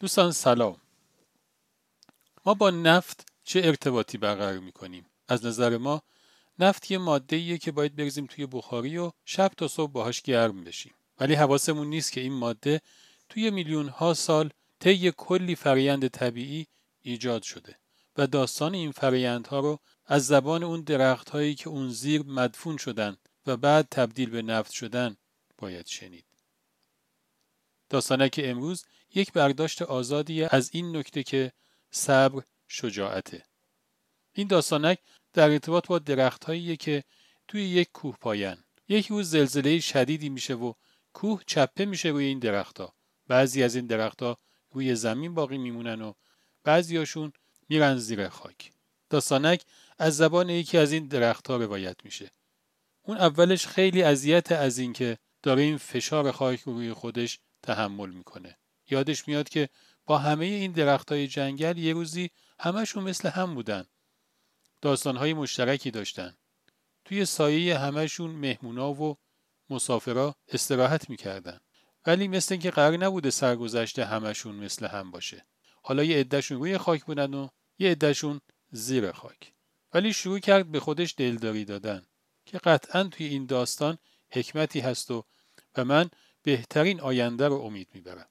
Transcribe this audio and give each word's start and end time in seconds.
دوستان 0.00 0.32
سلام. 0.32 0.76
ما 2.46 2.54
با 2.54 2.70
نفت 2.70 3.26
چه 3.44 3.60
ارتباطی 3.64 4.18
برقرار 4.18 4.58
می‌کنیم؟ 4.58 5.06
از 5.28 5.46
نظر 5.46 5.76
ما 5.76 6.02
نفت 6.58 6.90
یه 6.90 6.98
ماده 6.98 7.58
که 7.58 7.72
باید 7.72 7.96
بریزیم 7.96 8.26
توی 8.26 8.46
بخاری 8.46 8.98
و 8.98 9.12
شب 9.24 9.50
تا 9.56 9.68
صبح 9.68 9.92
باهاش 9.92 10.22
گرم 10.22 10.64
بشیم. 10.64 10.94
ولی 11.18 11.34
حواسمون 11.34 11.86
نیست 11.86 12.12
که 12.12 12.20
این 12.20 12.32
ماده 12.32 12.80
توی 13.28 13.50
میلیون 13.50 13.88
ها 13.88 14.14
سال 14.14 14.50
طی 14.78 15.12
کلی 15.16 15.54
فرایند 15.54 16.08
طبیعی 16.08 16.66
ایجاد 17.02 17.42
شده 17.42 17.78
و 18.16 18.26
داستان 18.26 18.74
این 18.74 18.92
فرایندها 18.92 19.60
رو 19.60 19.78
از 20.06 20.26
زبان 20.26 20.62
اون 20.62 20.80
درخت 20.80 21.30
هایی 21.30 21.54
که 21.54 21.68
اون 21.68 21.90
زیر 21.90 22.22
مدفون 22.22 22.76
شدن 22.76 23.16
و 23.46 23.56
بعد 23.56 23.88
تبدیل 23.90 24.30
به 24.30 24.42
نفت 24.42 24.72
شدن 24.72 25.16
باید 25.58 25.86
شنید. 25.86 26.29
داستانک 27.90 28.40
امروز 28.44 28.84
یک 29.14 29.32
برداشت 29.32 29.82
آزادی 29.82 30.44
از 30.44 30.70
این 30.72 30.96
نکته 30.96 31.22
که 31.22 31.52
صبر 31.90 32.42
شجاعته. 32.68 33.44
این 34.32 34.48
داستانک 34.48 34.98
در 35.32 35.50
ارتباط 35.50 35.86
با 35.86 35.98
درخت 35.98 36.46
که 36.78 37.04
توی 37.48 37.62
یک 37.62 37.88
کوه 37.92 38.16
پاین. 38.20 38.56
یک 38.88 39.06
روز 39.06 39.30
زلزله 39.30 39.80
شدیدی 39.80 40.28
میشه 40.28 40.54
و 40.54 40.72
کوه 41.12 41.42
چپه 41.46 41.84
میشه 41.84 42.08
روی 42.08 42.24
این 42.24 42.38
درختها. 42.38 42.94
بعضی 43.26 43.62
از 43.62 43.74
این 43.74 43.86
درختها 43.86 44.38
روی 44.72 44.94
زمین 44.94 45.34
باقی 45.34 45.58
میمونن 45.58 46.02
و 46.02 46.12
بعضیاشون 46.64 47.32
میرن 47.68 47.96
زیر 47.96 48.28
خاک. 48.28 48.72
داستانک 49.10 49.62
از 49.98 50.16
زبان 50.16 50.48
یکی 50.48 50.78
از 50.78 50.92
این 50.92 51.06
درختها 51.06 51.56
روایت 51.56 51.96
میشه. 52.04 52.30
اون 53.02 53.16
اولش 53.16 53.66
خیلی 53.66 54.02
اذیت 54.02 54.52
از 54.52 54.78
اینکه 54.78 55.18
داره 55.42 55.62
این 55.62 55.76
فشار 55.76 56.32
خاک 56.32 56.60
روی 56.60 56.92
خودش 56.92 57.38
تحمل 57.62 58.10
می‌کنه. 58.10 58.58
یادش 58.90 59.28
میاد 59.28 59.48
که 59.48 59.68
با 60.06 60.18
همه 60.18 60.44
این 60.44 60.72
درختای 60.72 61.26
جنگل 61.26 61.78
یه 61.78 61.92
روزی 61.92 62.30
همشون 62.58 63.04
مثل 63.04 63.28
هم 63.28 63.54
بودن. 63.54 63.84
داستانهای 64.80 65.34
مشترکی 65.34 65.90
داشتن. 65.90 66.36
توی 67.04 67.24
سایه 67.24 67.78
همشون 67.78 68.30
مهمونا 68.30 68.92
و 68.92 69.16
مسافرا 69.70 70.34
استراحت 70.48 71.10
می‌کردن. 71.10 71.60
ولی 72.06 72.28
مثل 72.28 72.54
اینکه 72.54 72.70
قرار 72.70 72.96
نبوده 72.96 73.30
سرگذشته 73.30 74.04
همشون 74.04 74.54
مثل 74.54 74.86
هم 74.86 75.10
باشه. 75.10 75.46
حالا 75.82 76.04
یه 76.04 76.16
عدهشون 76.16 76.58
روی 76.58 76.78
خاک 76.78 77.04
بودن 77.04 77.34
و 77.34 77.48
یه 77.78 77.90
عدهشون 77.90 78.40
زیر 78.70 79.12
خاک. 79.12 79.52
ولی 79.94 80.12
شروع 80.12 80.38
کرد 80.38 80.70
به 80.70 80.80
خودش 80.80 81.14
دلداری 81.16 81.64
دادن 81.64 82.06
که 82.46 82.58
قطعا 82.58 83.04
توی 83.04 83.26
این 83.26 83.46
داستان 83.46 83.98
حکمتی 84.32 84.80
هست 84.80 85.10
و 85.10 85.24
و 85.76 85.84
من 85.84 86.10
بهترین 86.42 87.00
آینده 87.00 87.48
رو 87.48 87.60
امید 87.60 87.88
می‌برم. 87.94 88.28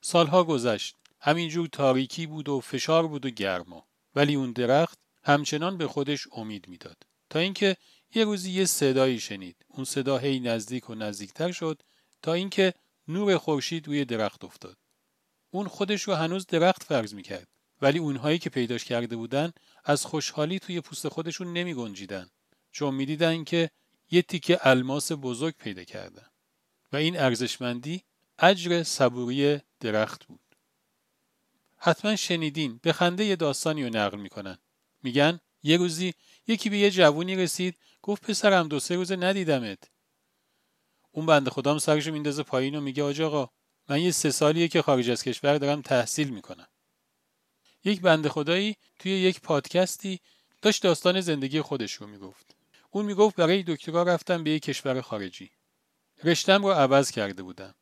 سالها 0.00 0.44
گذشت. 0.44 0.96
همینجور 1.20 1.68
تاریکی 1.68 2.26
بود 2.26 2.48
و 2.48 2.60
فشار 2.60 3.06
بود 3.06 3.26
و 3.26 3.30
گرما. 3.30 3.86
ولی 4.14 4.34
اون 4.34 4.52
درخت 4.52 4.98
همچنان 5.24 5.78
به 5.78 5.88
خودش 5.88 6.28
امید 6.32 6.68
می‌داد. 6.68 6.96
تا 7.30 7.38
اینکه 7.38 7.76
یه 8.14 8.24
روزی 8.24 8.50
یه 8.50 8.64
صدایی 8.64 9.20
شنید. 9.20 9.56
اون 9.68 9.84
صدا 9.84 10.18
هی 10.18 10.40
نزدیک 10.40 10.90
و 10.90 10.94
نزدیکتر 10.94 11.52
شد 11.52 11.82
تا 12.22 12.32
اینکه 12.32 12.74
نور 13.08 13.38
خورشید 13.38 13.86
روی 13.86 14.04
درخت 14.04 14.44
افتاد. 14.44 14.76
اون 15.50 15.68
خودش 15.68 16.02
رو 16.02 16.14
هنوز 16.14 16.46
درخت 16.46 16.82
فرض 16.82 17.14
می‌کرد. 17.14 17.48
ولی 17.82 17.98
اونهایی 17.98 18.38
که 18.38 18.50
پیداش 18.50 18.84
کرده 18.84 19.16
بودن 19.16 19.52
از 19.84 20.04
خوشحالی 20.04 20.58
توی 20.58 20.80
پوست 20.80 21.08
خودشون 21.08 21.52
نمی 21.52 21.74
گنجیدن. 21.74 22.30
چون 22.72 22.94
می‌دیدن 22.94 23.44
که 23.44 23.70
یه 24.10 24.22
تیکه 24.22 24.58
الماس 24.62 25.12
بزرگ 25.12 25.54
پیدا 25.54 25.84
کردن. 25.84 26.26
و 26.92 26.96
این 26.96 27.20
ارزشمندی 27.20 28.02
اجر 28.38 28.82
صبوری 28.82 29.60
درخت 29.80 30.24
بود. 30.26 30.40
حتما 31.76 32.16
شنیدین 32.16 32.80
به 32.82 32.92
خنده 32.92 33.36
داستانی 33.36 33.84
رو 33.84 33.96
نقل 33.96 34.18
می‌کنن. 34.18 34.58
میگن 35.02 35.40
یه 35.62 35.76
روزی 35.76 36.14
یکی 36.46 36.70
به 36.70 36.78
یه 36.78 36.90
جوونی 36.90 37.36
رسید 37.36 37.76
گفت 38.02 38.22
پسرم 38.30 38.68
دو 38.68 38.80
سه 38.80 38.94
روزه 38.94 39.16
ندیدمت. 39.16 39.78
اون 41.12 41.26
بنده 41.26 41.50
خدام 41.50 41.78
سرشو 41.78 42.12
میندازه 42.12 42.42
پایین 42.42 42.74
و 42.74 42.80
میگه 42.80 43.02
آج 43.02 43.20
آقا 43.20 43.50
من 43.88 44.00
یه 44.00 44.10
سه 44.10 44.30
سالیه 44.30 44.68
که 44.68 44.82
خارج 44.82 45.10
از 45.10 45.22
کشور 45.22 45.58
دارم 45.58 45.82
تحصیل 45.82 46.28
می‌کنم. 46.28 46.68
یک 47.84 48.00
بنده 48.00 48.28
خدایی 48.28 48.76
توی 48.98 49.12
یک 49.12 49.40
پادکستی 49.40 50.20
داشت 50.62 50.82
داستان 50.82 51.20
زندگی 51.20 51.60
خودش 51.60 51.92
رو 51.92 52.06
می‌گفت. 52.06 52.56
اون 52.90 53.04
می‌گفت 53.04 53.36
برای 53.36 53.62
دکترا 53.62 54.02
رفتم 54.02 54.44
به 54.44 54.50
یک 54.50 54.62
کشور 54.62 55.00
خارجی. 55.00 55.50
رشتم 56.24 56.62
رو 56.62 56.72
عوض 56.72 57.10
کرده 57.10 57.42
بودم. 57.42 57.74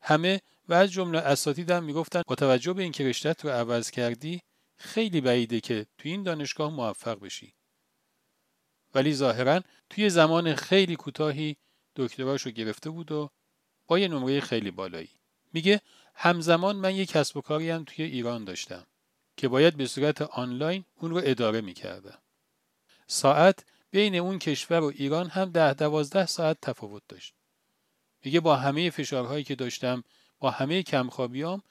همه 0.00 0.40
و 0.68 0.74
از 0.74 0.92
جمله 0.92 1.18
اساتیدم 1.18 1.84
می‌گفتن 1.84 2.22
با 2.26 2.34
توجه 2.34 2.72
به 2.72 2.82
اینکه 2.82 3.08
رشتت 3.08 3.44
رو 3.44 3.50
عوض 3.50 3.90
کردی 3.90 4.42
خیلی 4.76 5.20
بعیده 5.20 5.60
که 5.60 5.86
توی 5.98 6.10
این 6.10 6.22
دانشگاه 6.22 6.70
موفق 6.70 7.20
بشی. 7.20 7.54
ولی 8.94 9.14
ظاهرا 9.14 9.60
توی 9.90 10.10
زمان 10.10 10.54
خیلی 10.54 10.96
کوتاهی 10.96 11.56
دکتراش 11.96 12.42
رو 12.42 12.50
گرفته 12.50 12.90
بود 12.90 13.12
و 13.12 13.30
با 13.86 13.98
یه 13.98 14.08
نمره 14.08 14.40
خیلی 14.40 14.70
بالایی. 14.70 15.10
میگه 15.52 15.80
همزمان 16.14 16.76
من 16.76 16.94
یک 16.94 17.08
کسب 17.08 17.36
و 17.36 17.40
کاری 17.40 17.70
هم 17.70 17.84
توی 17.84 18.04
ایران 18.04 18.44
داشتم 18.44 18.86
که 19.36 19.48
باید 19.48 19.76
به 19.76 19.86
صورت 19.86 20.22
آنلاین 20.22 20.84
اون 20.94 21.10
رو 21.10 21.20
اداره 21.24 21.60
می‌کردم. 21.60 22.22
ساعت 23.06 23.64
بین 23.90 24.14
اون 24.16 24.38
کشور 24.38 24.80
و 24.80 24.92
ایران 24.96 25.28
هم 25.28 25.50
ده 25.50 25.74
دوازده 25.74 26.26
ساعت 26.26 26.58
تفاوت 26.62 27.02
داشت. 27.08 27.34
میگه 28.24 28.40
با 28.40 28.56
همه 28.56 28.90
فشارهایی 28.90 29.44
که 29.44 29.54
داشتم 29.54 30.04
با 30.40 30.50
همه 30.50 30.82
کمخوابیام 30.82 31.62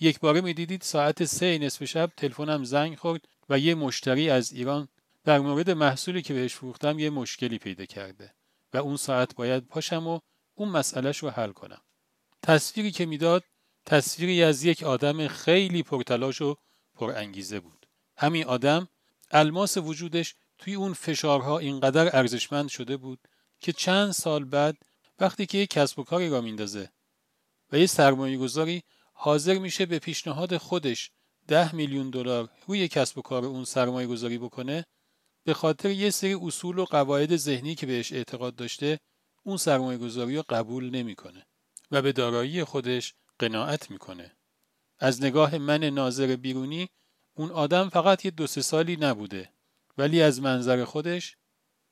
یک 0.00 0.20
باره 0.20 0.40
می‌دیدید 0.40 0.82
ساعت 0.82 1.24
سه 1.24 1.58
نصف 1.58 1.84
شب 1.84 2.10
تلفنم 2.16 2.64
زنگ 2.64 2.98
خورد 2.98 3.28
و 3.48 3.58
یه 3.58 3.74
مشتری 3.74 4.30
از 4.30 4.52
ایران 4.52 4.88
در 5.24 5.38
مورد 5.38 5.70
محصولی 5.70 6.22
که 6.22 6.34
بهش 6.34 6.54
فروختم 6.54 6.98
یه 6.98 7.10
مشکلی 7.10 7.58
پیدا 7.58 7.84
کرده 7.84 8.34
و 8.74 8.76
اون 8.76 8.96
ساعت 8.96 9.34
باید 9.34 9.66
پاشم 9.66 10.06
و 10.06 10.20
اون 10.54 10.68
مسئلهش 10.68 11.18
رو 11.18 11.30
حل 11.30 11.52
کنم. 11.52 11.80
تصویری 12.42 12.90
که 12.90 13.06
می‌داد 13.06 13.44
تصویری 13.86 14.42
از 14.42 14.64
یک 14.64 14.82
آدم 14.82 15.28
خیلی 15.28 15.82
پرتلاش 15.82 16.42
و 16.42 16.56
پرانگیزه 16.94 17.60
بود. 17.60 17.86
همین 18.16 18.44
آدم 18.44 18.88
الماس 19.30 19.76
وجودش 19.76 20.34
توی 20.58 20.74
اون 20.74 20.92
فشارها 20.92 21.58
اینقدر 21.58 22.16
ارزشمند 22.16 22.68
شده 22.68 22.96
بود 22.96 23.18
که 23.60 23.72
چند 23.72 24.10
سال 24.10 24.44
بعد 24.44 24.76
وقتی 25.20 25.46
که 25.46 25.58
یک 25.58 25.70
کسب 25.70 25.98
و 25.98 26.04
کاری 26.04 26.28
را 26.28 26.40
میندازه 26.40 26.90
و 27.72 27.78
یه 27.78 27.86
سرمایه 27.86 28.38
گذاری 28.38 28.82
حاضر 29.12 29.58
میشه 29.58 29.86
به 29.86 29.98
پیشنهاد 29.98 30.56
خودش 30.56 31.10
ده 31.48 31.74
میلیون 31.74 32.10
دلار 32.10 32.48
روی 32.66 32.88
کسب 32.88 33.18
و 33.18 33.22
کار 33.22 33.44
اون 33.44 33.64
سرمایه 33.64 34.06
گذاری 34.06 34.38
بکنه 34.38 34.86
به 35.44 35.54
خاطر 35.54 35.90
یه 35.90 36.10
سری 36.10 36.34
اصول 36.34 36.78
و 36.78 36.84
قواعد 36.84 37.36
ذهنی 37.36 37.74
که 37.74 37.86
بهش 37.86 38.12
اعتقاد 38.12 38.54
داشته 38.54 39.00
اون 39.42 39.56
سرمایه 39.56 39.98
گذاری 39.98 40.36
رو 40.36 40.44
قبول 40.48 40.90
نمی‌کنه 40.90 41.46
و 41.90 42.02
به 42.02 42.12
دارایی 42.12 42.64
خودش 42.64 43.14
قناعت 43.38 43.90
می‌کنه. 43.90 44.36
از 44.98 45.22
نگاه 45.22 45.58
من 45.58 45.84
ناظر 45.84 46.36
بیرونی 46.36 46.88
اون 47.34 47.50
آدم 47.50 47.88
فقط 47.88 48.24
یه 48.24 48.30
دو 48.30 48.46
سه 48.46 48.62
سالی 48.62 48.96
نبوده 48.96 49.52
ولی 49.98 50.22
از 50.22 50.40
منظر 50.40 50.84
خودش 50.84 51.36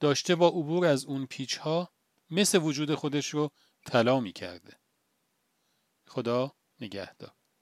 داشته 0.00 0.34
با 0.34 0.48
عبور 0.48 0.86
از 0.86 1.04
اون 1.04 1.26
پیچ 1.26 1.56
ها 1.56 1.90
مثل 2.30 2.58
وجود 2.58 2.94
خودش 2.94 3.34
رو 3.34 3.50
طلا 3.86 4.20
می 4.20 4.32
کرده. 4.32 4.80
خدا 6.06 6.52
نگهدار. 6.80 7.38